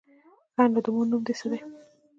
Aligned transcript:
_ښه 0.53 0.63
نو، 0.73 0.79
د 0.85 0.87
مور 0.95 1.05
نوم 1.11 1.21
دې 1.27 1.33
څه 1.39 1.45
دی؟ 1.51 1.59